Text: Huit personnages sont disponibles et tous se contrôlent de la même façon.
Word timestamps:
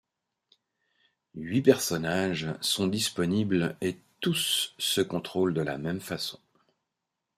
Huit 1.35 1.61
personnages 1.61 2.47
sont 2.59 2.87
disponibles 2.87 3.77
et 3.81 3.99
tous 4.19 4.73
se 4.79 4.99
contrôlent 5.01 5.53
de 5.53 5.61
la 5.61 5.77
même 5.77 6.01
façon. 6.01 6.39